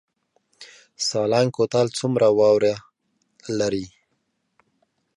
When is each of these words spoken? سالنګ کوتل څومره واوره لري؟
سالنګ 1.07 1.49
کوتل 1.55 1.87
څومره 1.97 2.27
واوره 2.37 2.73
لري؟ 3.59 3.85